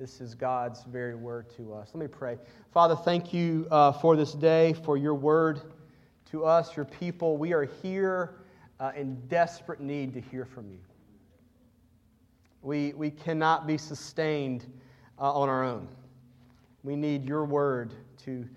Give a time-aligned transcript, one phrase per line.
[0.00, 1.90] This is God's very word to us.
[1.92, 2.38] Let me pray.
[2.72, 5.60] Father, thank you uh, for this day, for your word
[6.30, 7.36] to us, your people.
[7.36, 8.36] We are here
[8.80, 10.78] uh, in desperate need to hear from you.
[12.62, 14.64] We, we cannot be sustained
[15.18, 15.86] uh, on our own.
[16.82, 17.92] We need your word
[18.24, 18.48] to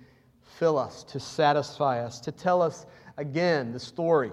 [0.60, 2.86] fill us, to satisfy us, to tell us
[3.18, 4.32] again the story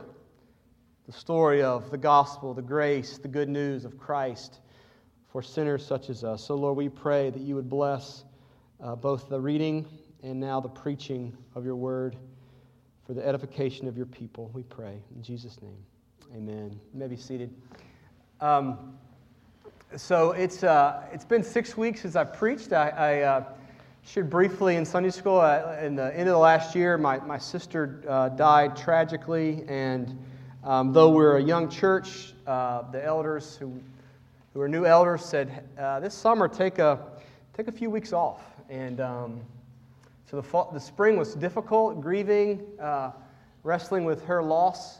[1.06, 4.60] the story of the gospel, the grace, the good news of Christ
[5.32, 6.44] for sinners such as us.
[6.44, 8.24] So, Lord, we pray that you would bless
[8.82, 9.86] uh, both the reading
[10.22, 12.16] and now the preaching of your word
[13.06, 14.50] for the edification of your people.
[14.52, 15.00] We pray.
[15.14, 15.76] In Jesus' name,
[16.34, 16.78] amen.
[16.92, 17.54] You may be seated.
[18.40, 18.98] Um,
[19.96, 22.72] so, it's, uh, it's been six weeks since I preached.
[22.72, 23.44] I, I uh,
[24.02, 25.40] shared briefly in Sunday school.
[25.40, 30.18] Uh, in the end of the last year, my, my sister uh, died tragically, and
[30.64, 33.80] um, though we're a young church, uh, the elders who
[34.52, 36.98] who are new elders said, uh, this summer take a,
[37.56, 38.42] take a few weeks off.
[38.68, 39.40] And um,
[40.28, 43.12] so the, fall, the spring was difficult, grieving, uh,
[43.62, 44.98] wrestling with her loss.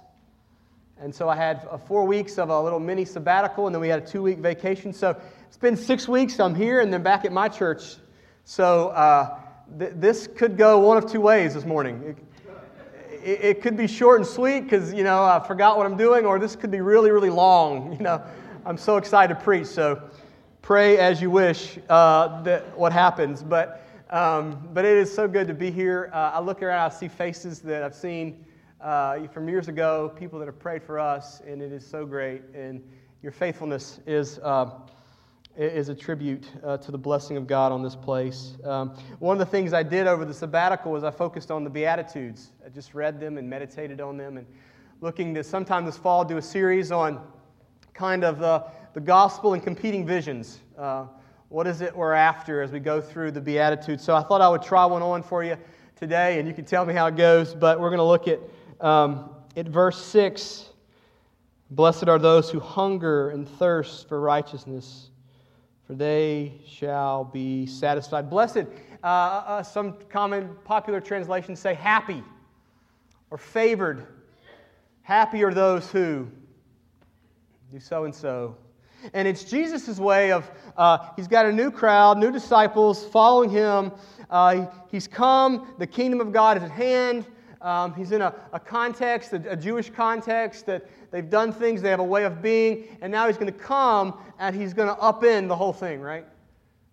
[1.01, 3.89] And so I had uh, four weeks of a little mini sabbatical, and then we
[3.89, 4.93] had a two week vacation.
[4.93, 6.39] So it's been six weeks.
[6.39, 7.97] I'm here and then back at my church.
[8.45, 9.37] So uh,
[9.79, 12.03] th- this could go one of two ways this morning.
[12.05, 15.97] It, it, it could be short and sweet because, you know, I forgot what I'm
[15.97, 18.23] doing, or this could be really, really long, you know.
[18.67, 19.69] I'm so excited to preach.
[19.69, 20.03] So
[20.61, 23.43] pray as you wish uh, that what happens.
[23.43, 26.11] But, um, but it is so good to be here.
[26.13, 28.45] Uh, I look around, I see faces that I've seen
[28.83, 32.43] uh, from years ago, people that have prayed for us, and it is so great.
[32.55, 32.83] And
[33.23, 34.71] your faithfulness is, uh,
[35.57, 38.59] is a tribute uh, to the blessing of God on this place.
[38.65, 38.91] Um,
[39.21, 42.51] one of the things I did over the sabbatical was I focused on the Beatitudes.
[42.65, 44.47] I just read them and meditated on them, and
[45.01, 47.23] looking to sometime this fall do a series on
[47.95, 48.65] kind of the,
[48.95, 50.61] the gospel and competing visions.
[50.79, 51.07] Uh,
[51.49, 54.05] what is it we're after as we go through the Beatitudes?
[54.05, 55.57] So I thought I would try one on for you
[55.97, 57.55] today, and you can tell me how it goes.
[57.55, 58.41] But we're going to look at,
[58.81, 60.67] um, at verse 6.
[61.73, 65.11] Blessed are those who hunger and thirst for righteousness,
[65.87, 68.31] for they shall be satisfied.
[68.31, 68.67] Blessed,
[69.03, 72.23] uh, uh, some common popular translations say happy
[73.31, 74.07] or favored.
[75.03, 76.29] Happy are those who
[77.71, 78.57] do so and so.
[79.15, 83.93] And it's Jesus' way of, uh, he's got a new crowd, new disciples following him.
[84.29, 87.27] Uh, he's come, the kingdom of God is at hand.
[87.61, 91.91] Um, he's in a, a context, a, a, Jewish context, that they've done things, they
[91.91, 94.95] have a way of being, and now he's going to come and he's going to
[94.95, 96.25] upend the whole thing, right?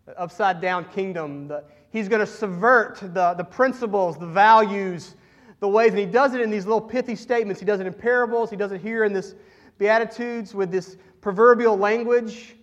[0.06, 1.48] The upside down kingdom.
[1.48, 5.16] The, he's going to subvert the, the principles, the values,
[5.60, 7.60] the ways, and he does it in these little pithy statements.
[7.60, 9.34] He does it in parables, he does it here in this
[9.78, 12.56] Beatitudes with this proverbial language.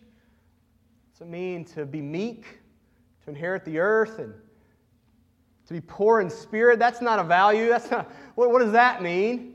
[1.11, 2.45] What's it mean to be meek,
[3.25, 4.35] to inherit the earth, and
[5.67, 6.79] to be poor in spirit?
[6.79, 7.69] That's not a value.
[7.69, 9.55] That's not, what, what does that mean?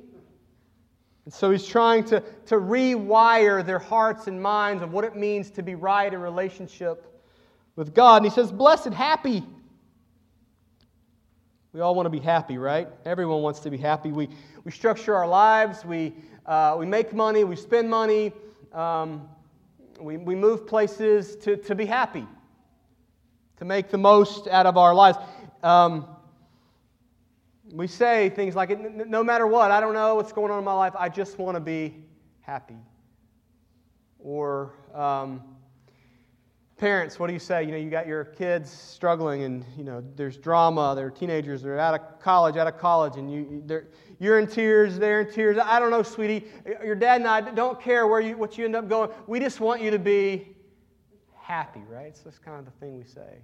[1.26, 5.52] And so he's trying to, to rewire their hearts and minds of what it means
[5.52, 7.22] to be right in relationship
[7.76, 8.24] with God.
[8.24, 9.44] And he says, Blessed, happy.
[11.72, 12.88] We all want to be happy, right?
[13.06, 14.12] Everyone wants to be happy.
[14.12, 14.28] We,
[14.64, 16.16] we structure our lives, we
[16.50, 18.34] uh, we make money, we spend money,
[18.74, 19.30] um,
[20.00, 22.26] we, we move places to, to be happy,
[23.58, 25.20] to make the most out of our lives.
[25.62, 26.08] Um,
[27.72, 28.72] we say things like,
[29.08, 31.56] no matter what, I don't know what's going on in my life, I just want
[31.56, 32.04] to be
[32.42, 32.78] happy.
[34.18, 35.44] Or, um,
[36.78, 37.64] parents, what do you say?
[37.64, 40.94] You know, you got your kids struggling, and you know, there's drama.
[40.96, 41.62] They're teenagers.
[41.62, 43.64] They're out of college, out of college, and you,
[44.20, 45.00] you're in tears.
[45.00, 45.58] They're in tears.
[45.58, 46.46] I don't know, sweetie.
[46.84, 49.10] Your dad and I don't care where you, what you end up going.
[49.28, 50.56] We just want you to be
[51.36, 52.16] happy, right?
[52.16, 53.40] So that's kind of the thing we say.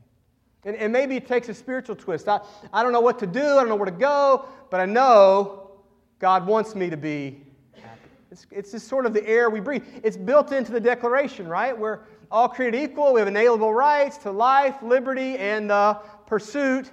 [0.65, 2.27] And, and maybe it takes a spiritual twist.
[2.27, 2.41] I,
[2.73, 5.71] I don't know what to do, I don't know where to go, but I know
[6.19, 7.41] God wants me to be
[7.75, 8.09] happy.
[8.31, 9.83] It's, it's just sort of the air we breathe.
[10.03, 11.77] It's built into the Declaration, right?
[11.77, 11.99] We're
[12.31, 16.91] all created equal, we have inalienable rights to life, liberty, and the pursuit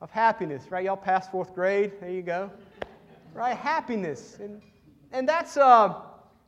[0.00, 0.84] of happiness, right?
[0.84, 1.92] Y'all passed fourth grade.
[2.00, 2.50] There you go.
[3.36, 3.54] Right?
[3.54, 4.38] Happiness.
[4.40, 4.62] And,
[5.12, 5.94] and that's, uh,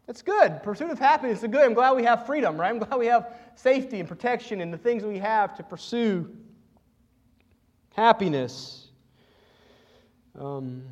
[0.06, 0.62] that's good.
[0.62, 1.60] Pursuit of happiness is good.
[1.60, 2.70] I'm glad we have freedom, right?
[2.70, 6.34] I'm glad we have safety and protection and the things we have to pursue
[7.94, 8.86] happiness.
[10.40, 10.82] Um,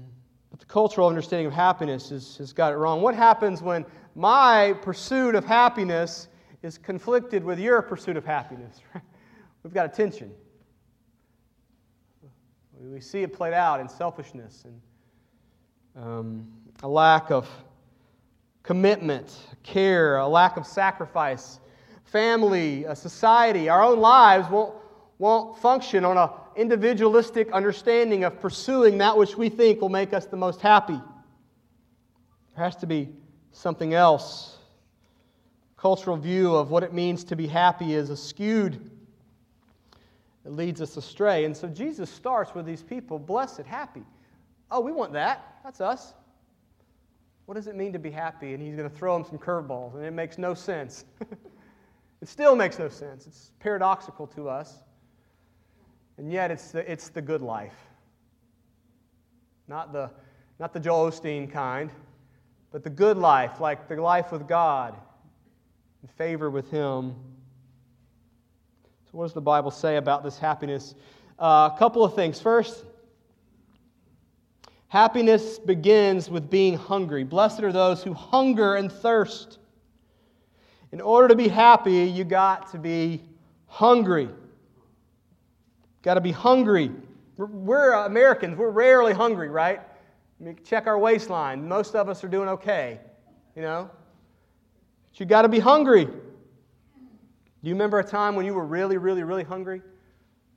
[0.50, 3.00] but the cultural understanding of happiness is, has got it wrong.
[3.00, 6.28] What happens when my pursuit of happiness
[6.62, 8.82] is conflicted with your pursuit of happiness?
[9.62, 10.30] We've got a tension.
[12.78, 14.78] We see it played out in selfishness and
[15.96, 16.46] um,
[16.82, 17.48] a lack of
[18.62, 21.60] commitment, care, a lack of sacrifice.
[22.04, 24.74] Family, a society, our own lives won't,
[25.18, 30.26] won't function on an individualistic understanding of pursuing that which we think will make us
[30.26, 31.00] the most happy.
[32.54, 33.08] There has to be
[33.52, 34.58] something else.
[35.76, 38.90] Cultural view of what it means to be happy is skewed
[40.46, 41.44] it leads us astray.
[41.44, 44.04] And so Jesus starts with these people blessed, happy.
[44.70, 45.58] Oh, we want that.
[45.64, 46.14] That's us.
[47.46, 48.54] What does it mean to be happy?
[48.54, 51.04] And he's going to throw him some curveballs, and it makes no sense.
[52.20, 53.26] it still makes no sense.
[53.26, 54.74] It's paradoxical to us.
[56.18, 57.76] And yet, it's the, it's the good life.
[59.68, 60.10] Not the,
[60.58, 61.90] not the Joel Osteen kind,
[62.72, 64.96] but the good life, like the life with God,
[66.02, 67.14] in favor with Him
[69.04, 70.94] So, what does the Bible say about this happiness?
[71.38, 72.40] Uh, a couple of things.
[72.40, 72.85] First,
[74.88, 77.24] happiness begins with being hungry.
[77.24, 79.58] Blessed are those who hunger and thirst.
[80.92, 83.22] In order to be happy, you got to be
[83.66, 84.28] hungry.
[86.02, 86.90] Got to be hungry.
[87.36, 88.56] We're, Americans.
[88.56, 89.80] We're rarely hungry, right?
[89.80, 91.66] I mean, check our waistline.
[91.66, 93.00] Most of us are doing okay,
[93.54, 93.90] you know.
[95.10, 96.06] But you got to be hungry.
[96.06, 99.82] Do you remember a time when you were really, really, really hungry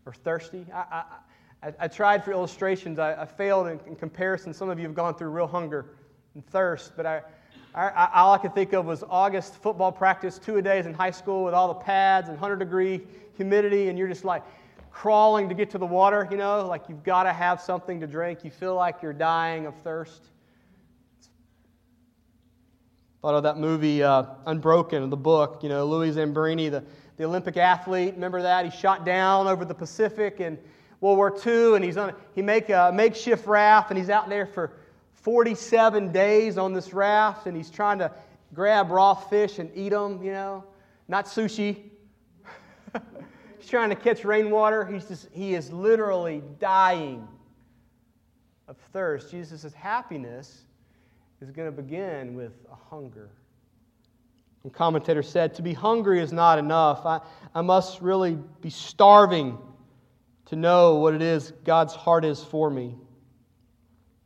[0.06, 0.66] or thirsty?
[0.74, 1.04] I, I,
[1.62, 3.00] I tried for illustrations.
[3.00, 4.54] I, I failed in, in, comparison.
[4.54, 5.88] Some of you have gone through real hunger
[6.34, 7.22] and thirst, but I,
[7.76, 11.12] I, all I could think of was August football practice, two a days in high
[11.12, 13.02] school with all the pads and 100 degree
[13.36, 14.44] humidity, and you're just like
[14.90, 18.08] crawling to get to the water, you know, like you've got to have something to
[18.08, 18.46] drink.
[18.46, 20.30] You feel like you're dying of thirst.
[23.22, 26.86] Thought of that movie uh, Unbroken, the book, you know, Louis Zamperini, the,
[27.18, 28.14] the Olympic athlete.
[28.14, 28.64] Remember that?
[28.64, 30.58] He shot down over the Pacific in
[31.02, 34.46] World War II, and he's on, he make a makeshift raft, and he's out there
[34.46, 34.74] for
[35.14, 38.12] 47 days on this raft, and he's trying to
[38.54, 40.64] grab raw fish and eat them, you know,
[41.08, 41.78] not sushi.
[43.60, 44.86] he's trying to catch rainwater.
[44.86, 47.28] He's just, he is literally dying
[48.68, 49.32] of thirst.
[49.32, 50.62] Jesus says happiness
[51.42, 53.30] is going to begin with a hunger.
[54.64, 57.06] And commentator said, To be hungry is not enough.
[57.06, 57.22] I,
[57.56, 59.58] I must really be starving
[60.50, 62.96] to know what it is God's heart is for me.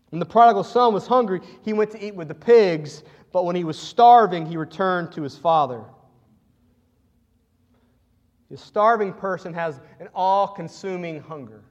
[0.10, 3.56] When the prodigal son was hungry, he went to eat with the pigs, but when
[3.56, 5.84] he was starving, he returned to his father.
[8.50, 11.64] The starving person has an all consuming hunger.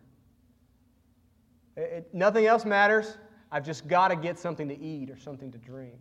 [1.76, 3.16] It, nothing else matters.
[3.50, 6.00] I've just got to get something to eat or something to drink.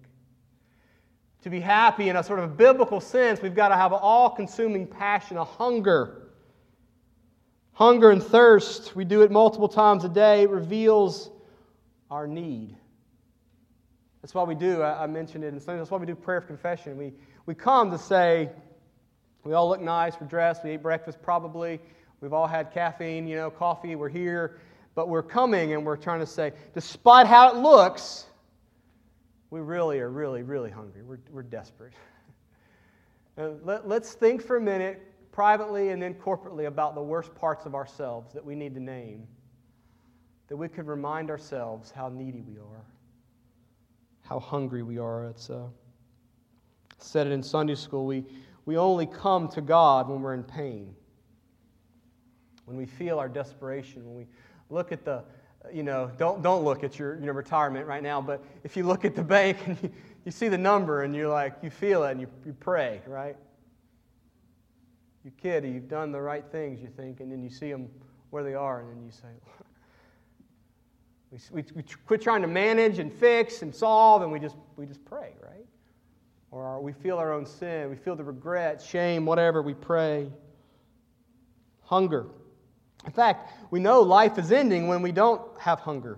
[1.43, 4.29] To be happy in a sort of biblical sense, we've got to have an all
[4.29, 6.21] consuming passion, a hunger.
[7.82, 11.32] Hunger and thirst, we do it multiple times a day, it reveals
[12.12, 12.78] our need.
[14.22, 16.46] That's why we do, I, mentioned it in Sunday, that's why we do prayer of
[16.46, 16.96] confession.
[16.96, 17.12] We,
[17.48, 18.52] we come to say,
[19.44, 21.80] we all look nice, we're dressed, we ate breakfast probably,
[22.20, 24.60] we've all had caffeine, you know, coffee, we're here
[24.94, 28.28] but we're coming and we're trying to say, despite how it looks,
[29.50, 31.02] we really are really, really hungry.
[31.02, 31.94] We're, we're desperate.
[33.38, 37.66] Uh, let, let's think for a minute, privately and then corporately, about the worst parts
[37.66, 39.28] of ourselves that we need to name,
[40.48, 42.86] that we could remind ourselves how needy we are,
[44.24, 45.26] how hungry we are.
[45.26, 45.68] It's uh,
[46.98, 48.06] said it in Sunday school.
[48.06, 48.26] We,
[48.66, 50.94] we only come to God when we're in pain,
[52.66, 54.28] when we feel our desperation, when we
[54.70, 55.24] look at the,
[55.74, 59.06] you know, don't, don't look at your, your retirement right now, but if you look
[59.06, 59.92] at the bank and you,
[60.26, 63.38] you see the number and you're like, you feel it and you, you pray, right?
[65.24, 67.90] You kid, you've done the right things, you think, and then you see them
[68.32, 69.28] where they are, and then you say,
[71.51, 74.86] we, we, we quit trying to manage and fix and solve, and we just, we
[74.86, 75.66] just pray, right?
[76.50, 80.30] Or we feel our own sin, we feel the regret, shame, whatever, we pray.
[81.82, 82.28] Hunger.
[83.06, 86.18] In fact, we know life is ending when we don't have hunger,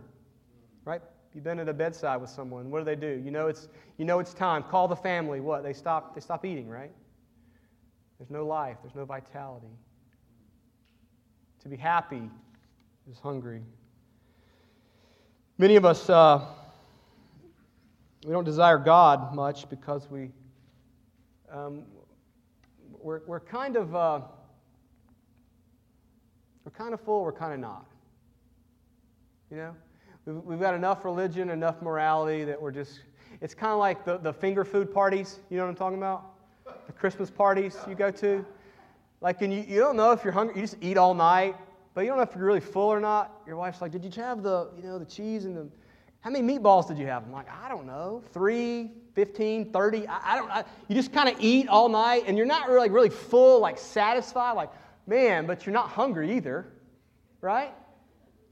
[0.85, 1.01] right?
[1.33, 2.69] You've been at a bedside with someone.
[2.69, 3.21] What do they do?
[3.23, 3.67] You know it's,
[3.97, 4.63] you know it's time.
[4.63, 5.39] Call the family.
[5.39, 5.63] What?
[5.63, 6.91] They stop, they stop eating, right?
[8.17, 9.67] There's no life, there's no vitality.
[11.63, 12.29] To be happy
[13.09, 13.61] is hungry.
[15.57, 16.45] Many of us, uh,
[18.25, 20.29] we don't desire God much because we,
[21.51, 21.83] um,
[23.01, 24.21] we're, we're kind of, uh,
[26.65, 27.85] we're kind of full, we're kind of not.
[29.51, 29.75] You know?
[30.25, 33.01] We've, we've got enough religion, enough morality that we're just,
[33.41, 35.39] it's kind of like the, the finger food parties.
[35.49, 36.32] You know what I'm talking about?
[36.87, 38.45] The Christmas parties you go to.
[39.21, 41.55] Like, and you, you don't know if you're hungry, you just eat all night,
[41.93, 43.41] but you don't know if you're really full or not.
[43.47, 45.67] Your wife's like, Did you have the, you know, the cheese and the,
[46.21, 47.23] how many meatballs did you have?
[47.23, 50.07] I'm like, I don't know, three, 15, 30.
[50.07, 52.89] I, I don't, I, you just kind of eat all night and you're not really,
[52.89, 54.69] really full, like satisfied, like,
[55.07, 56.67] man, but you're not hungry either,
[57.41, 57.73] right?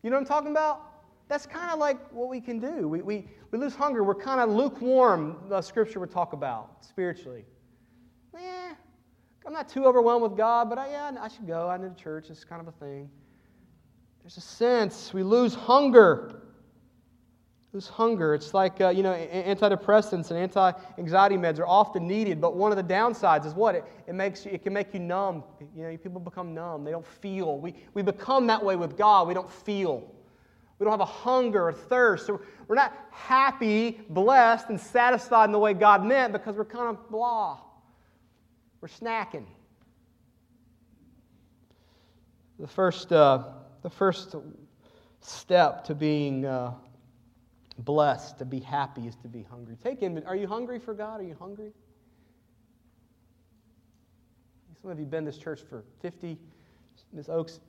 [0.03, 0.81] You know what I'm talking about?
[1.27, 2.87] That's kind of like what we can do.
[2.87, 4.03] We, we, we lose hunger.
[4.03, 7.45] We're kind of lukewarm, the scripture would talk about spiritually.
[8.37, 8.73] Eh,
[9.45, 11.69] I'm not too overwhelmed with God, but I, yeah, I should go.
[11.69, 12.29] I need a church.
[12.29, 13.09] It's kind of a thing.
[14.21, 16.41] There's a sense we lose hunger.
[17.73, 18.35] Lose hunger.
[18.35, 22.71] It's like, uh, you know, antidepressants and anti anxiety meds are often needed, but one
[22.71, 23.75] of the downsides is what?
[23.75, 25.43] It, it, makes you, it can make you numb.
[25.75, 26.83] You know, people become numb.
[26.83, 27.59] They don't feel.
[27.59, 29.27] We, we become that way with God.
[29.27, 30.11] We don't feel.
[30.77, 32.25] We don't have a hunger or thirst.
[32.25, 36.89] So we're not happy, blessed, and satisfied in the way God meant because we're kind
[36.89, 37.59] of blah.
[38.81, 39.45] We're snacking.
[42.59, 43.43] The first, uh,
[43.83, 44.35] the first
[45.21, 46.73] step to being uh,
[47.77, 49.77] blessed, to be happy, is to be hungry.
[49.83, 50.23] Take in.
[50.25, 51.19] Are you hungry for God?
[51.19, 51.71] Are you hungry?
[54.81, 56.39] Some of you have been this church for 50,
[57.13, 57.59] Miss Oaks,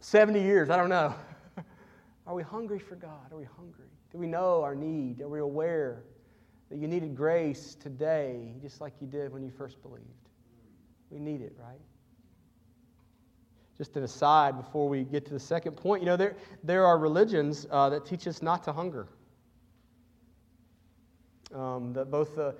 [0.00, 0.70] 70 years.
[0.70, 1.14] I don't know.
[2.26, 3.30] Are we hungry for God?
[3.30, 3.90] Are we hungry?
[4.10, 5.20] Do we know our need?
[5.20, 6.02] Are we aware
[6.70, 10.29] that you needed grace today just like you did when you first believed?
[11.10, 11.80] We need it, right?
[13.76, 16.98] Just an aside before we get to the second point, you know, there, there are
[16.98, 19.06] religions uh, that teach us not to hunger.
[21.54, 22.54] Um, the, both the,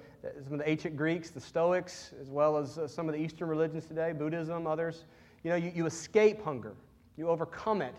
[0.45, 3.49] some of the ancient Greeks, the Stoics, as well as uh, some of the Eastern
[3.49, 5.04] religions today, Buddhism, others,
[5.45, 6.75] you know, you, you escape hunger,
[7.16, 7.95] you overcome it,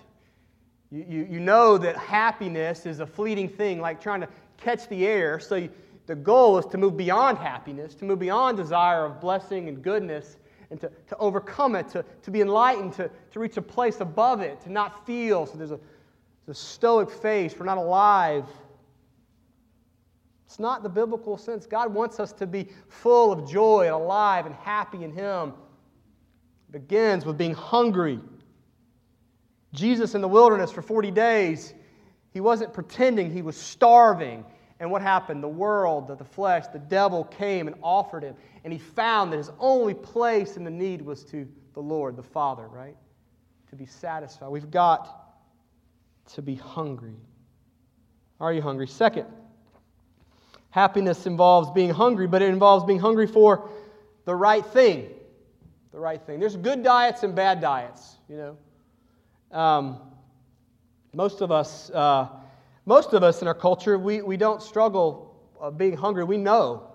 [0.92, 4.28] you, you, you know that happiness is a fleeting thing, like trying to
[4.58, 5.40] catch the air.
[5.40, 5.70] So you,
[6.06, 10.36] the goal is to move beyond happiness, to move beyond desire of blessing and goodness,
[10.72, 14.42] and to, to overcome it, to, to be enlightened, to, to reach a place above
[14.42, 15.46] it, to not feel.
[15.46, 15.80] So there's a,
[16.46, 17.54] there's a stoic face.
[17.58, 18.46] We're not alive.
[20.46, 21.66] It's not the biblical sense.
[21.66, 25.54] God wants us to be full of joy and alive and happy in Him.
[26.70, 28.20] It begins with being hungry
[29.74, 31.74] Jesus in the wilderness for 40 days,
[32.34, 34.46] he wasn't pretending, he was starving.
[34.82, 35.44] And what happened?
[35.44, 38.36] The world, the flesh, the devil came and offered him.
[38.64, 42.24] And he found that his only place in the need was to the Lord, the
[42.24, 42.98] Father, right?
[43.70, 44.50] To be satisfied.
[44.50, 45.36] We've got
[46.34, 47.16] to be hungry.
[48.40, 48.88] Are you hungry?
[48.88, 49.28] Second,
[50.72, 53.70] happiness involves being hungry, but it involves being hungry for
[54.26, 55.10] the right thing.
[55.92, 56.40] The right thing.
[56.40, 59.56] There's good diets and bad diets, you know.
[59.56, 60.00] Um,
[61.14, 62.30] most of us, uh,
[62.86, 66.24] most of us in our culture, we, we don't struggle uh, being hungry.
[66.24, 66.88] We know.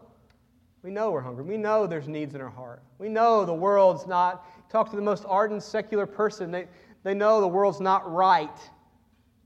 [0.83, 1.45] We know we're hungry.
[1.45, 2.83] We know there's needs in our heart.
[2.99, 4.45] We know the world's not.
[4.71, 6.50] Talk to the most ardent secular person.
[6.50, 6.66] They,
[7.02, 8.59] they know the world's not right.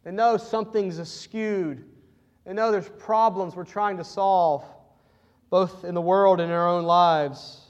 [0.04, 1.82] They know something's askewed.
[2.44, 4.64] They know there's problems we're trying to solve,
[5.50, 7.60] both in the world and in our own lives.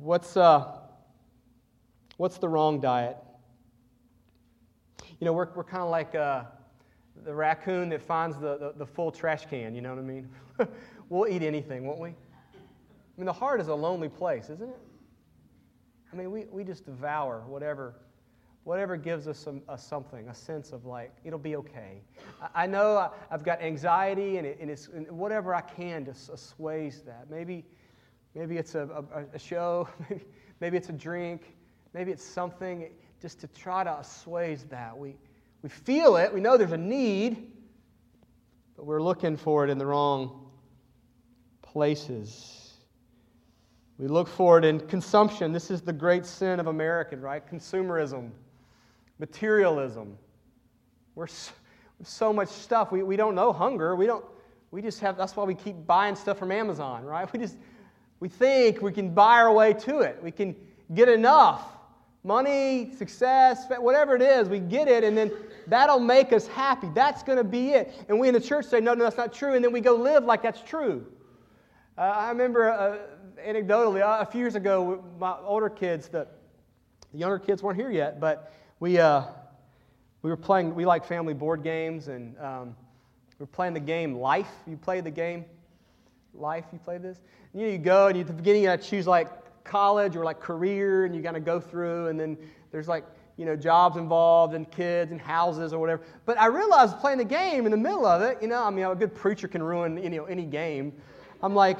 [0.00, 0.80] What's, uh,
[2.20, 3.16] What's the wrong diet?
[5.20, 6.44] You know, we're, we're kind of like uh,
[7.24, 10.30] the raccoon that finds the, the, the, full trash can, you know what I mean?
[11.10, 12.08] we'll eat anything, won't we?
[12.08, 12.14] I
[13.18, 14.78] mean, the heart is a lonely place, isn't it?
[16.10, 17.96] I mean, we, we just devour whatever,
[18.64, 22.00] whatever gives us some, a something, a sense of like, it'll be okay.
[22.40, 26.06] I, I know I, have got anxiety and, it, and it's and whatever I can
[26.06, 27.26] to assuage that.
[27.30, 27.66] Maybe,
[28.34, 30.24] maybe it's a, a, a show, maybe,
[30.60, 31.54] maybe it's a drink,
[31.92, 32.88] Maybe it's something
[33.20, 34.96] just to try to assuage that.
[34.96, 35.16] We,
[35.62, 37.52] we feel it, we know there's a need,
[38.76, 40.50] but we're looking for it in the wrong
[41.62, 42.72] places.
[43.98, 45.52] We look for it in consumption.
[45.52, 47.46] This is the great sin of American, right?
[47.46, 48.30] Consumerism,
[49.18, 50.16] materialism.
[51.14, 51.52] We're so,
[52.02, 52.90] so much stuff.
[52.90, 53.94] We, we don't know hunger.
[53.94, 54.24] We don't,
[54.70, 57.30] we just have, that's why we keep buying stuff from Amazon, right?
[57.32, 57.56] We just,
[58.20, 60.22] we think we can buy our way to it.
[60.22, 60.54] We can
[60.92, 61.62] get enough
[62.22, 65.32] Money, success, whatever it is, we get it, and then
[65.66, 66.88] that'll make us happy.
[66.94, 67.94] That's going to be it.
[68.10, 69.54] And we in the church say, no, no, that's not true.
[69.54, 71.06] And then we go live like that's true.
[71.96, 72.98] Uh, I remember uh,
[73.42, 76.26] anecdotally, uh, a few years ago, my older kids, the,
[77.12, 79.22] the younger kids weren't here yet, but we, uh,
[80.20, 82.76] we were playing, we like family board games, and um,
[83.38, 84.50] we were playing the game Life.
[84.66, 85.46] You play the game
[86.34, 86.66] Life?
[86.70, 87.18] You play this?
[87.52, 89.30] And, you know, you go, and at the beginning, you choose like
[89.70, 92.36] college or like career and you got to go through and then
[92.72, 93.04] there's like
[93.36, 96.02] you know jobs involved and kids and houses or whatever.
[96.26, 98.84] But i realized playing the game in the middle of it you know i mean
[98.84, 100.92] a good preacher can ruin you know, any game.
[101.42, 101.78] I'm like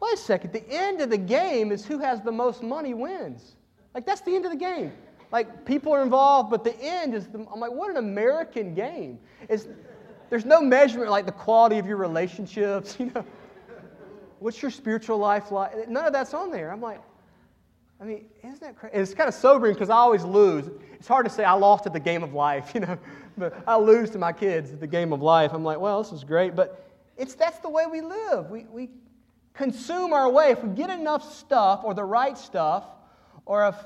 [0.00, 3.56] wait a second the end of the game is who has the most money wins.
[3.94, 4.92] Like that's the end of the game.
[5.30, 9.18] Like people are involved but the end is the, i'm like what an american game.
[9.50, 9.68] It's,
[10.30, 13.26] there's no measurement like the quality of your relationships you know
[14.42, 15.88] What's your spiritual life like?
[15.88, 16.72] None of that's on there.
[16.72, 17.00] I'm like,
[18.00, 18.96] I mean, isn't that crazy?
[18.96, 20.68] it's kind of sobering because I always lose.
[20.94, 22.98] It's hard to say I lost at the game of life, you know,
[23.38, 25.52] but I lose to my kids at the game of life.
[25.54, 28.50] I'm like, well, this is great, but it's that's the way we live.
[28.50, 28.90] We, we
[29.54, 30.50] consume our way.
[30.50, 32.84] If we get enough stuff or the right stuff,
[33.46, 33.76] or if,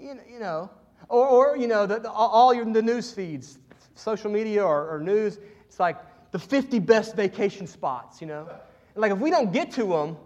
[0.00, 0.70] you know,
[1.08, 3.58] or, or you know, the, the, all your, the news feeds,
[3.96, 5.96] social media or, or news, it's like
[6.30, 8.48] the 50 best vacation spots, you know.
[8.96, 10.16] Like, if we don't get to them,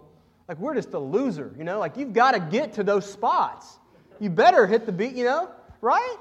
[0.47, 1.79] like, we're just a loser, you know?
[1.79, 3.79] Like, you've got to get to those spots.
[4.19, 5.49] You better hit the beat, you know?
[5.81, 6.17] Right?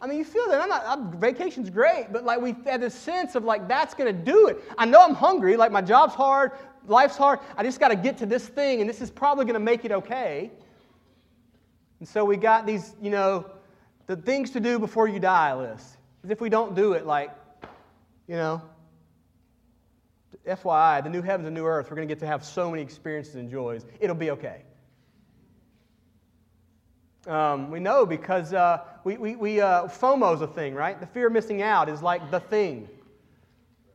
[0.00, 0.60] I mean, you feel that.
[0.60, 4.14] I'm not, I'm, vacation's great, but like, we had this sense of like, that's going
[4.14, 4.62] to do it.
[4.76, 5.56] I know I'm hungry.
[5.56, 6.52] Like, my job's hard,
[6.86, 7.38] life's hard.
[7.56, 9.84] I just got to get to this thing, and this is probably going to make
[9.84, 10.50] it okay.
[12.00, 13.50] And so we got these, you know,
[14.06, 15.96] the things to do before you die list.
[16.28, 17.30] If we don't do it, like,
[18.26, 18.60] you know,
[20.46, 22.82] FYI, the new heavens and new earth, we're going to get to have so many
[22.82, 23.86] experiences and joys.
[24.00, 24.62] It'll be okay.
[27.26, 31.00] Um, we know because uh, we, we, we uh, FOMO is a thing, right?
[31.00, 32.88] The fear of missing out is like the thing.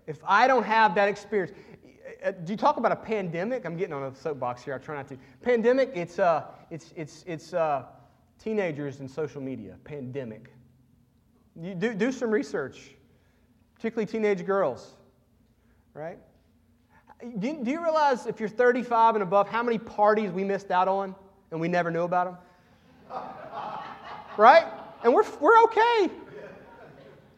[0.07, 1.55] If I don't have that experience,
[2.23, 3.65] uh, do you talk about a pandemic?
[3.65, 4.73] I'm getting on a soapbox here.
[4.73, 5.17] I try not to.
[5.43, 7.85] Pandemic, it's, uh, it's, it's, it's uh,
[8.43, 9.75] teenagers and social media.
[9.83, 10.51] Pandemic.
[11.62, 12.91] You do, do some research,
[13.75, 14.95] particularly teenage girls,
[15.93, 16.17] right?
[17.21, 20.88] Do, do you realize if you're 35 and above, how many parties we missed out
[20.88, 21.13] on
[21.51, 23.21] and we never knew about them?
[24.38, 24.65] right?
[25.03, 26.10] And we're, we're okay.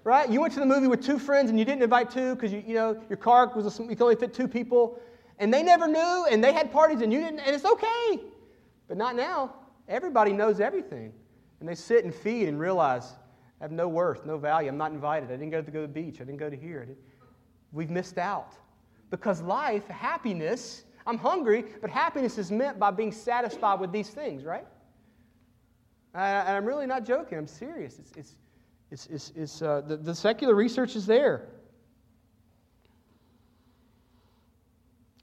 [0.03, 0.29] Right?
[0.29, 2.63] You went to the movie with two friends and you didn't invite two because you,
[2.65, 4.99] you know your car was a, you could only fit two people,
[5.37, 8.19] and they never knew, and they had parties and you didn't, and it's okay.
[8.87, 9.55] But not now.
[9.87, 11.13] Everybody knows everything,
[11.59, 13.13] and they sit and feed and realize
[13.59, 14.69] I have no worth, no value.
[14.69, 15.29] I'm not invited.
[15.29, 16.15] I didn't go to, go to the beach.
[16.15, 16.87] I didn't go to here.
[17.71, 18.53] We've missed out.
[19.11, 24.43] Because life, happiness, I'm hungry, but happiness is meant by being satisfied with these things,
[24.43, 24.65] right?
[26.15, 27.37] And I'm really not joking.
[27.37, 27.99] I'm serious.
[27.99, 28.35] It's, it's,
[28.89, 31.47] it's, it's, it's uh, the, the secular research is there.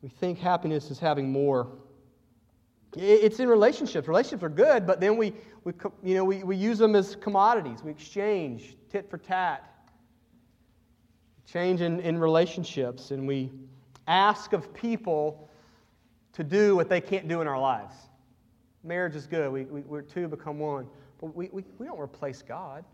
[0.03, 1.69] We think happiness is having more.
[2.97, 4.07] It's in relationships.
[4.09, 5.73] Relationships are good, but then we, we,
[6.03, 7.83] you know, we, we use them as commodities.
[7.83, 9.65] We exchange tit for tat.
[11.47, 13.51] Change in, in relationships, and we
[14.09, 15.49] ask of people
[16.33, 17.95] to do what they can't do in our lives.
[18.83, 19.53] Marriage is good.
[19.53, 20.87] We, we, we're two become one.
[21.21, 22.85] But we, we, we don't replace God.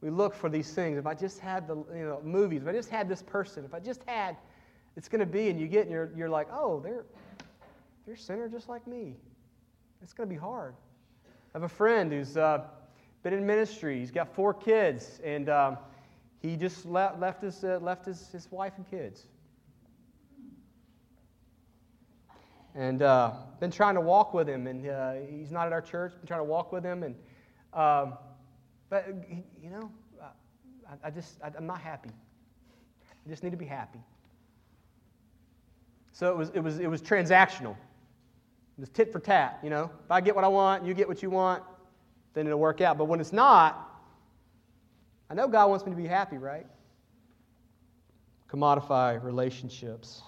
[0.00, 0.98] We look for these things.
[0.98, 3.72] If I just had the you know, movies, if I just had this person, if
[3.72, 4.36] I just had,
[4.96, 7.04] it's going to be, and you get, and you're, you're like, oh, they're,
[8.04, 9.16] they're a sinner just like me.
[10.02, 10.74] It's going to be hard.
[11.54, 12.64] I have a friend who's uh,
[13.22, 13.98] been in ministry.
[14.00, 15.78] He's got four kids, and um,
[16.42, 19.26] he just left, left, his, uh, left his, his wife and kids.
[22.74, 24.66] And uh, been trying to walk with him.
[24.66, 26.12] And uh, he's not at our church.
[26.12, 27.14] Been trying to walk with him, and
[27.72, 28.14] um,
[28.90, 29.06] but
[29.62, 29.90] you know,
[30.22, 32.10] I, I just I, I'm not happy.
[33.26, 34.00] I just need to be happy.
[36.12, 37.76] So it was it was it was transactional.
[38.76, 39.60] It was tit for tat.
[39.62, 41.62] You know, if I get what I want, you get what you want,
[42.34, 42.98] then it'll work out.
[42.98, 43.88] But when it's not,
[45.30, 46.66] I know God wants me to be happy, right?
[48.48, 50.22] Commodify relationships.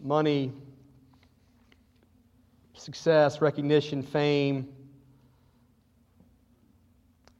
[0.00, 0.52] Money,
[2.74, 4.68] success, recognition, fame.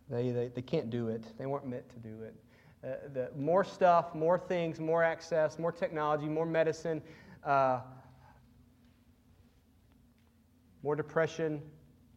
[0.08, 1.24] They, they, they can't do it.
[1.38, 2.34] They weren't meant to do it.
[2.84, 7.02] Uh, the, more stuff, more things, more access, more technology, more medicine,
[7.44, 7.80] uh,
[10.82, 11.62] more depression,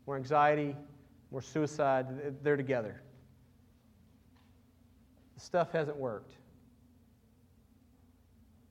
[0.06, 0.76] more anxiety,
[1.32, 2.08] more suicide,
[2.44, 3.02] they're together.
[5.36, 6.34] The stuff hasn't worked.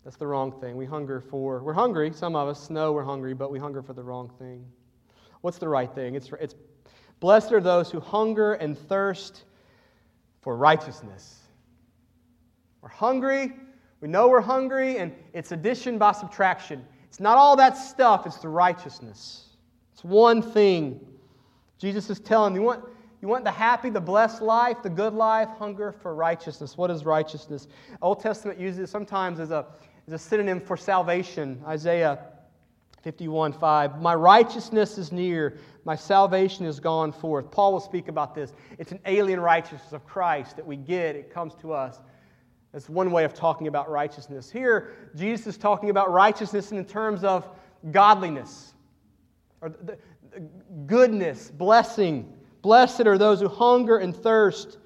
[0.06, 0.76] That's the wrong thing.
[0.76, 2.12] We hunger for, we're hungry.
[2.12, 4.64] Some of us know we're hungry, but we hunger for the wrong thing.
[5.40, 6.14] What's the right thing?
[6.14, 6.54] It's, it's
[7.18, 9.42] blessed are those who hunger and thirst
[10.42, 11.40] for righteousness.
[12.82, 13.52] We're hungry.
[14.00, 16.84] We know we're hungry, and it's addition by subtraction.
[17.08, 19.56] It's not all that stuff, it's the righteousness.
[19.92, 21.04] It's one thing.
[21.78, 22.84] Jesus is telling you want,
[23.22, 26.76] you want the happy, the blessed life, the good life, hunger for righteousness.
[26.76, 27.66] What is righteousness?
[28.02, 29.66] Old Testament uses it sometimes as a,
[30.06, 31.62] as a synonym for salvation.
[31.66, 32.18] Isaiah
[33.02, 34.02] 51 5.
[34.02, 37.50] My righteousness is near, my salvation is gone forth.
[37.50, 38.52] Paul will speak about this.
[38.78, 42.00] It's an alien righteousness of Christ that we get, it comes to us.
[42.72, 44.50] That's one way of talking about righteousness.
[44.50, 47.48] Here, Jesus is talking about righteousness in terms of
[47.90, 48.74] godliness,
[49.60, 49.96] or the,
[50.30, 50.40] the
[50.86, 52.35] goodness, blessing.
[52.66, 54.78] Blessed are those who hunger and thirst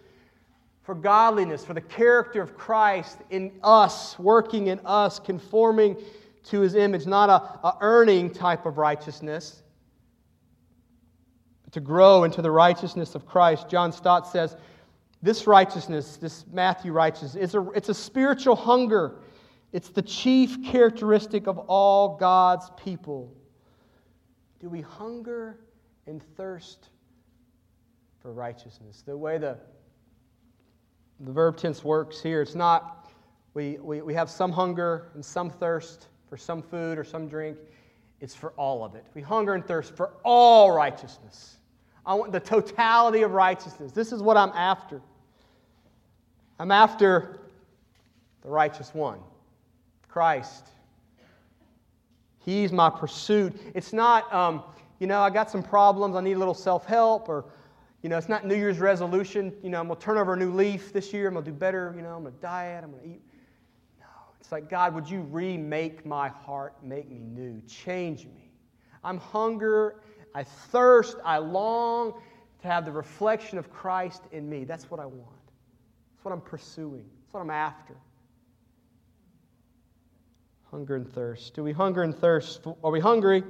[0.83, 5.97] for godliness, for the character of Christ in us, working in us, conforming
[6.45, 9.63] to his image, not a, a earning type of righteousness,
[11.65, 13.71] but to grow into the righteousness of Christ.
[13.71, 14.59] John Stott says,
[15.23, 19.23] this righteousness, this Matthew righteousness, a, it's a spiritual hunger.
[19.73, 23.33] It's the chief characteristic of all God's people.
[24.61, 25.61] Do we hunger
[26.07, 26.91] and thirst
[28.21, 29.03] for righteousness?
[29.07, 29.57] The way the,
[31.21, 33.01] the verb tense works here, it's not
[33.55, 37.59] we, we, we have some hunger and some thirst for some food or some drink.
[38.21, 39.05] It's for all of it.
[39.15, 41.57] We hunger and thirst for all righteousness.
[42.07, 43.93] I want the totality of righteousness.
[43.93, 45.01] This is what I'm after.
[46.59, 47.41] I'm after
[48.43, 49.19] the righteous one,
[50.09, 50.69] Christ.
[52.45, 53.55] He's my pursuit.
[53.75, 54.63] It's not, um,
[54.99, 57.47] you know, I got some problems, I need a little self help, or,
[58.03, 60.37] you know, it's not New Year's resolution, you know, I'm going to turn over a
[60.37, 62.83] new leaf this year, I'm going to do better, you know, I'm going to diet,
[62.83, 63.23] I'm going to eat.
[63.99, 64.07] No,
[64.41, 68.53] it's like, God, would you remake my heart, make me new, change me?
[69.05, 70.03] I'm hunger,
[70.35, 72.15] I thirst, I long
[72.63, 74.65] to have the reflection of Christ in me.
[74.65, 75.29] That's what I want.
[76.15, 77.05] That's what I'm pursuing.
[77.23, 77.95] That's what I'm after.
[80.71, 81.55] Hunger and thirst.
[81.55, 82.67] Do we hunger and thirst?
[82.85, 83.43] Are we hungry?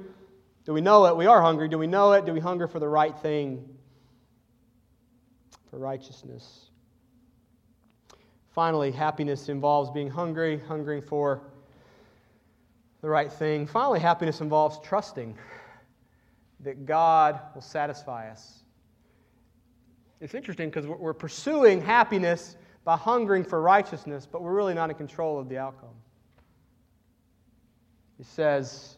[0.65, 1.15] Do we know it?
[1.15, 1.67] We are hungry.
[1.67, 2.25] Do we know it?
[2.25, 3.67] Do we hunger for the right thing?
[5.71, 6.69] For righteousness.
[8.49, 11.41] Finally, happiness involves being hungry, hungering for
[13.01, 13.65] the right thing.
[13.65, 15.37] Finally, happiness involves trusting
[16.59, 18.59] that God will satisfy us.
[20.19, 24.95] It's interesting because we're pursuing happiness by hungering for righteousness, but we're really not in
[24.97, 25.95] control of the outcome.
[28.17, 28.97] He says,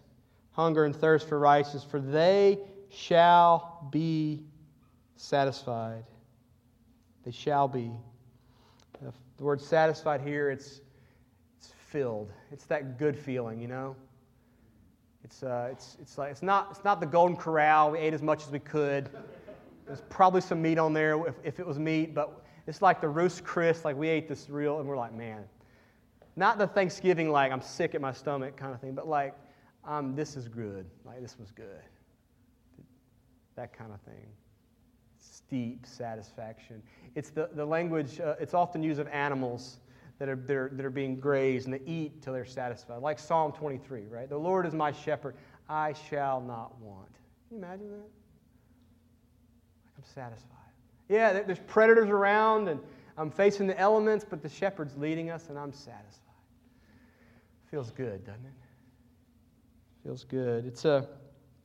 [0.51, 2.59] Hunger and thirst for righteousness, for they
[2.89, 4.43] shall be
[5.15, 6.03] satisfied.
[7.23, 7.91] They shall be.
[9.37, 10.81] The word satisfied here, it's,
[11.57, 12.31] it's filled.
[12.51, 13.95] It's that good feeling, you know?
[15.23, 17.91] It's, uh, it's, it's, like, it's, not, it's not the golden corral.
[17.91, 19.09] We ate as much as we could.
[19.87, 23.09] There's probably some meat on there if, if it was meat, but it's like the
[23.09, 25.43] Ruth's Chris, like we ate this real, and we're like, man.
[26.35, 29.35] Not the Thanksgiving, like I'm sick at my stomach kind of thing, but like,
[29.85, 30.85] um, this is good.
[31.05, 31.81] Like, this was good.
[33.55, 34.27] That kind of thing.
[35.53, 36.81] Steep satisfaction.
[37.13, 39.77] It's the, the language, uh, it's often used of animals
[40.17, 43.03] that are, that, are, that are being grazed and they eat till they're satisfied.
[43.03, 44.27] Like Psalm 23, right?
[44.27, 45.35] The Lord is my shepherd.
[45.69, 47.13] I shall not want.
[47.49, 47.97] Can you imagine that?
[47.97, 50.57] Like I'm satisfied.
[51.07, 52.79] Yeah, there's predators around and
[53.15, 56.33] I'm facing the elements, but the shepherd's leading us and I'm satisfied.
[57.69, 58.53] Feels good, doesn't it?
[60.03, 60.65] Feels good.
[60.65, 61.07] It's a,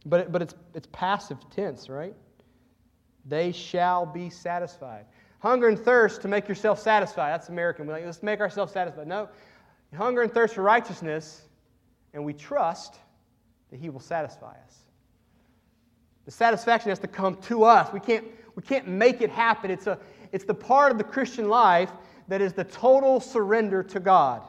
[0.05, 2.15] but, it, but it's, it's passive tense, right?
[3.29, 5.05] They shall be satisfied.
[5.41, 7.31] Hunger and thirst to make yourself satisfied.
[7.31, 7.87] That's American.
[7.87, 9.07] We like, let's make ourselves satisfied.
[9.07, 9.29] No,
[9.95, 11.43] hunger and thirst for righteousness,
[12.15, 12.97] and we trust
[13.71, 14.79] that He will satisfy us.
[16.25, 17.93] The satisfaction has to come to us.
[17.93, 19.71] We can't, we can't make it happen.
[19.71, 19.99] It's, a,
[20.33, 21.91] it's the part of the Christian life
[22.29, 24.43] that is the total surrender to God.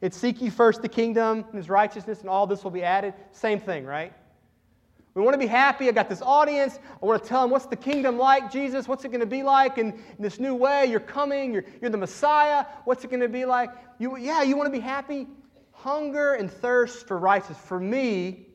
[0.00, 3.14] It's seek ye first the kingdom and his righteousness, and all this will be added.
[3.32, 4.12] Same thing, right?
[5.18, 5.88] We want to be happy.
[5.88, 6.78] I got this audience.
[7.02, 8.86] I want to tell them what's the kingdom like, Jesus?
[8.86, 10.86] What's it going to be like in, in this new way?
[10.86, 11.52] You're coming.
[11.52, 12.64] You're, you're the Messiah.
[12.84, 13.70] What's it going to be like?
[13.98, 15.26] You, yeah, you want to be happy?
[15.72, 17.58] Hunger and thirst for righteousness.
[17.58, 18.46] For me,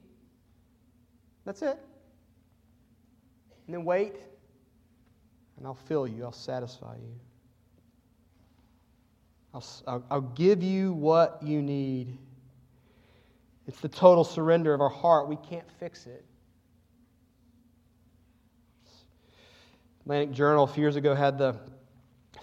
[1.43, 1.78] that's it.
[3.67, 4.15] And then wait
[5.58, 7.15] and I'll fill you, I'll satisfy you.
[9.54, 12.17] I'll, I'll, I'll give you what you need.
[13.67, 15.28] It's the total surrender of our heart.
[15.28, 16.26] We can't fix it.
[20.04, 21.56] Atlantic Journal a few years ago had the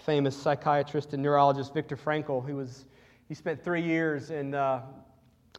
[0.03, 2.85] famous psychiatrist and neurologist Viktor Frankl, who was
[3.27, 4.81] He spent three years in uh,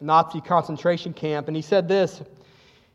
[0.00, 2.20] Nazi concentration camp, and he said this.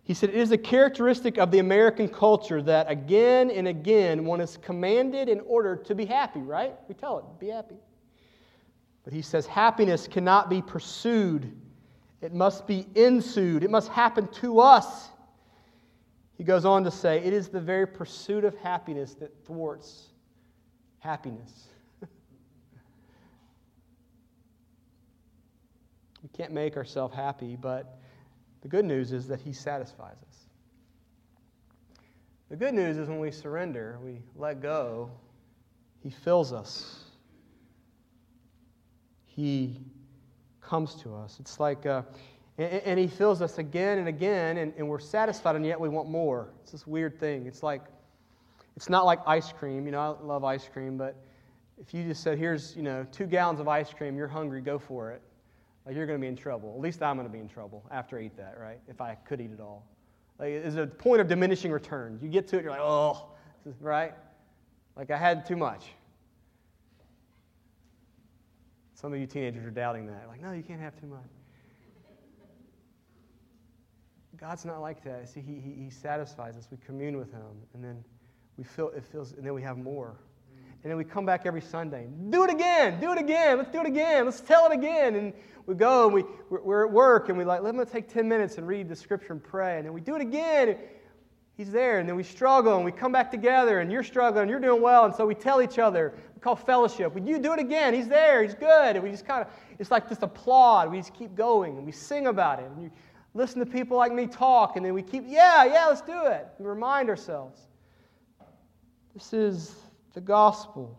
[0.03, 4.41] He said, It is a characteristic of the American culture that again and again one
[4.41, 6.75] is commanded in order to be happy, right?
[6.89, 7.77] We tell it, be happy.
[9.05, 11.57] But he says, Happiness cannot be pursued,
[12.19, 15.11] it must be ensued, it must happen to us.
[16.37, 20.09] He goes on to say, It is the very pursuit of happiness that thwarts
[20.99, 21.67] happiness.
[26.21, 27.99] we can't make ourselves happy, but
[28.61, 30.37] the good news is that He satisfies us.
[32.49, 35.09] The good news is when we surrender, we let go,
[35.99, 37.03] He fills us.
[39.25, 39.81] He
[40.61, 41.37] comes to us.
[41.39, 42.03] It's like, uh,
[42.57, 46.09] and, He fills us again and again, and, and we're satisfied, and yet we want
[46.09, 46.49] more.
[46.63, 47.45] It's this weird thing.
[47.45, 47.83] It's like,
[48.75, 49.85] it's not like ice cream.
[49.85, 51.15] You know, I love ice cream, but
[51.79, 54.79] if you just said, here's, you know, two gallons of ice cream, you're hungry, go
[54.79, 55.21] for it
[55.87, 56.73] like you're going to be in trouble.
[56.75, 58.79] At least I'm going to be in trouble after I eat that, right?
[58.89, 59.87] If I could eat it all.
[60.37, 62.21] Like, it's a point of diminishing returns.
[62.21, 63.29] You get to it, you're like, oh,
[63.79, 64.13] right?
[64.97, 65.85] Like I had too much.
[68.95, 70.27] Some of you teenagers are doubting that.
[70.27, 71.29] Like, no, you can't have too much.
[74.35, 75.29] God's not like that.
[75.29, 76.67] See, he, he, he satisfies us.
[76.69, 77.41] We commune with Him,
[77.73, 78.03] and then
[78.57, 80.17] we feel it feels, and then we have more.
[80.51, 80.83] Mm.
[80.83, 82.07] And then we come back every Sunday.
[82.29, 82.99] Do it again.
[82.99, 83.57] Do it again.
[83.57, 84.25] Let's do it again.
[84.25, 85.15] Let's tell it again.
[85.15, 85.33] And
[85.67, 88.57] we go and we, we're at work and we like, let me take 10 minutes
[88.57, 89.77] and read the scripture and pray.
[89.77, 90.77] And then we do it again.
[91.57, 91.99] He's there.
[91.99, 94.81] And then we struggle and we come back together and you're struggling and you're doing
[94.81, 95.03] well.
[95.03, 97.13] And so we tell each other, we call fellowship.
[97.13, 97.93] Would you do it again?
[97.93, 98.43] He's there.
[98.43, 98.95] He's good.
[98.95, 100.89] And we just kind of, it's like just applaud.
[100.89, 102.71] We just keep going and we sing about it.
[102.71, 102.91] And you
[103.37, 106.47] listen to people like me talk and then we keep, yeah, yeah, let's do it.
[106.57, 107.61] We remind ourselves.
[109.13, 109.75] This is
[110.13, 110.97] the gospel.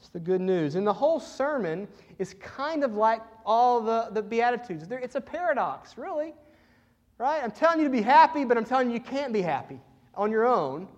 [0.00, 0.76] It's the good news.
[0.76, 1.86] And the whole sermon
[2.18, 4.86] is kind of like all the, the Beatitudes.
[4.90, 6.32] It's a paradox, really.
[7.18, 7.44] Right?
[7.44, 9.78] I'm telling you to be happy, but I'm telling you you can't be happy
[10.14, 10.88] on your own.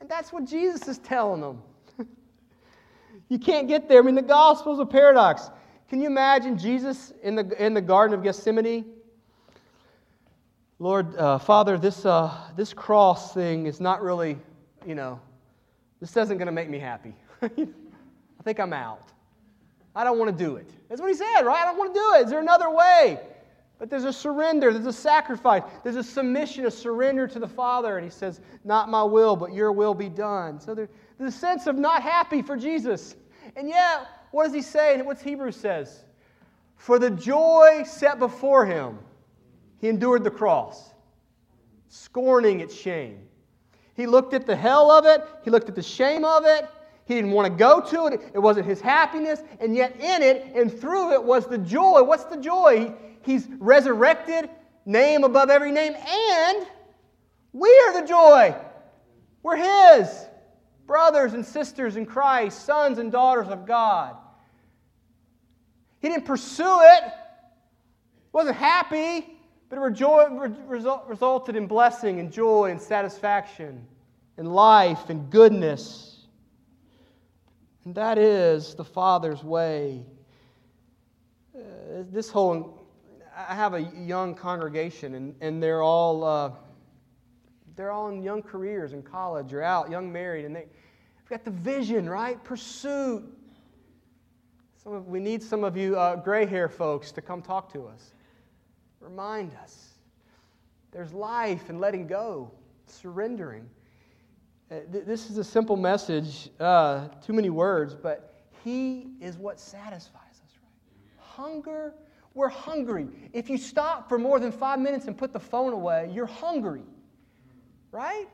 [0.00, 1.62] And that's what Jesus is telling them.
[3.28, 4.00] you can't get there.
[4.00, 5.50] I mean, the gospel is a paradox.
[5.88, 8.84] Can you imagine Jesus in the, in the Garden of Gethsemane?
[10.80, 14.38] Lord, uh, Father, this, uh, this cross thing is not really,
[14.86, 15.20] you know,
[16.00, 17.14] this isn't going to make me happy.
[17.42, 17.48] I
[18.44, 19.10] think I'm out.
[19.96, 20.70] I don't want to do it.
[20.88, 21.62] That's what he said, right?
[21.62, 22.24] I don't want to do it.
[22.26, 23.18] Is there another way?
[23.80, 27.96] But there's a surrender, there's a sacrifice, there's a submission, a surrender to the Father.
[27.96, 30.60] And he says, Not my will, but your will be done.
[30.60, 30.88] So there's
[31.20, 33.16] a sense of not happy for Jesus.
[33.56, 35.00] And yet, what does he say?
[35.02, 36.04] What's Hebrews says?
[36.76, 38.98] For the joy set before him,
[39.78, 40.92] he endured the cross,
[41.88, 43.20] scorning its shame.
[43.94, 46.68] He looked at the hell of it, he looked at the shame of it,
[47.08, 48.20] he didn't want to go to it.
[48.34, 49.42] It wasn't his happiness.
[49.60, 52.02] And yet, in it and through it was the joy.
[52.02, 52.92] What's the joy?
[53.22, 54.50] He's resurrected,
[54.84, 55.94] name above every name.
[55.94, 56.66] And
[57.54, 58.54] we are the joy.
[59.42, 60.26] We're his.
[60.86, 64.14] Brothers and sisters in Christ, sons and daughters of God.
[66.00, 67.04] He didn't pursue it,
[68.32, 69.37] wasn't happy,
[69.68, 73.86] but it resulted in blessing and joy and satisfaction
[74.36, 76.26] and life and goodness.
[77.84, 80.04] And that is the Father's way.
[81.54, 82.86] Uh, this whole,
[83.36, 86.24] I have a young congregation, and, and they're all.
[86.24, 86.50] Uh,
[87.78, 90.66] they're all in young careers in college or out, young married, and they've
[91.30, 92.42] got the vision, right?
[92.42, 93.24] Pursuit.
[94.82, 97.86] Some of, we need some of you uh, gray hair folks to come talk to
[97.86, 98.14] us.
[99.08, 99.94] Remind us.
[100.92, 102.50] There's life in letting go,
[102.86, 103.66] surrendering.
[104.70, 110.42] Uh, this is a simple message, uh, too many words, but He is what satisfies
[110.44, 111.24] us, right?
[111.24, 111.94] Hunger,
[112.34, 113.08] we're hungry.
[113.32, 116.84] If you stop for more than five minutes and put the phone away, you're hungry,
[117.90, 118.26] right?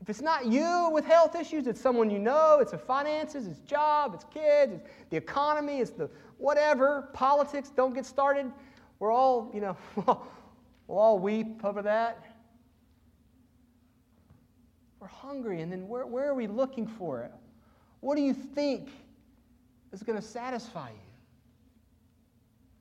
[0.00, 3.58] If it's not you with health issues, it's someone you know, it's the finances, it's
[3.60, 8.52] job, it's kids, it's the economy, it's the whatever, politics, don't get started.
[9.00, 12.22] We're all, you know, we'll all weep over that.
[15.00, 17.32] We're hungry, and then where, where are we looking for it?
[18.00, 18.90] What do you think
[19.92, 20.96] is going to satisfy you?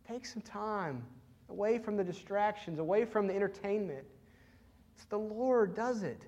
[0.08, 1.04] Take some time
[1.50, 4.06] away from the distractions, away from the entertainment.
[4.96, 6.26] It's the Lord does it.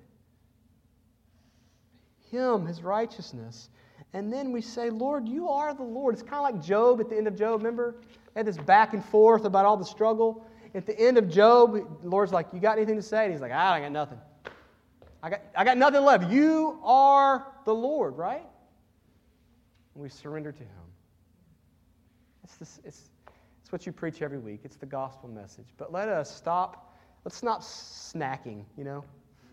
[2.30, 3.68] Him, His righteousness.
[4.14, 6.14] And then we say, Lord, you are the Lord.
[6.14, 7.60] It's kind of like Job at the end of Job.
[7.60, 7.96] Remember?
[8.34, 10.46] Had this back and forth about all the struggle.
[10.74, 13.24] At the end of Job, the Lord's like, You got anything to say?
[13.24, 14.18] And he's like, I got nothing.
[15.22, 16.30] I got, I got nothing left.
[16.30, 18.44] You are the Lord, right?
[19.94, 20.68] And we surrender to Him.
[22.42, 23.10] It's, this, it's,
[23.60, 24.60] it's what you preach every week.
[24.64, 25.68] It's the gospel message.
[25.76, 26.96] But let us stop.
[27.24, 29.04] Let's stop snacking, you know?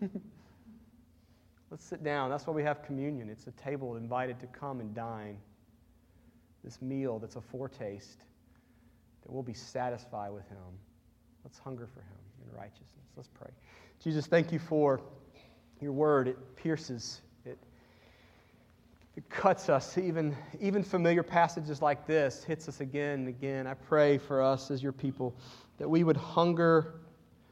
[1.70, 2.30] let's sit down.
[2.30, 3.28] That's why we have communion.
[3.28, 5.36] It's a table invited to come and dine.
[6.64, 8.24] This meal that's a foretaste
[9.30, 10.58] we'll be satisfied with Him.
[11.44, 13.06] Let's hunger for Him in righteousness.
[13.16, 13.50] Let's pray.
[14.02, 15.00] Jesus, thank you for
[15.80, 16.28] your word.
[16.28, 17.58] It pierces, it,
[19.16, 19.96] it cuts us.
[19.98, 23.66] Even, even familiar passages like this hits us again and again.
[23.66, 25.34] I pray for us as your people
[25.78, 27.00] that we would hunger,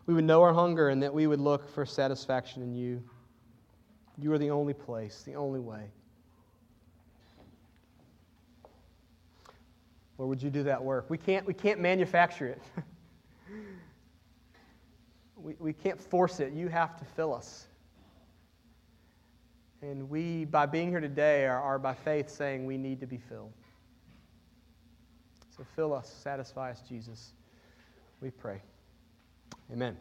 [0.06, 3.02] we would know our hunger, and that we would look for satisfaction in you.
[4.18, 5.90] You are the only place, the only way.
[10.18, 11.09] Lord, would you do that work?
[11.09, 12.62] We can't, we can't manufacture it.
[15.37, 16.52] we, we can't force it.
[16.52, 17.68] You have to fill us.
[19.81, 23.18] And we, by being here today, are, are by faith saying we need to be
[23.18, 23.52] filled.
[25.57, 27.33] So fill us, satisfy us, Jesus.
[28.20, 28.61] We pray.
[29.72, 29.96] Amen.